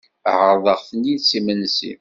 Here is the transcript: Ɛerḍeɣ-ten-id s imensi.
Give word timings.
Ɛerḍeɣ-ten-id 0.39 1.21
s 1.29 1.31
imensi. 1.37 1.89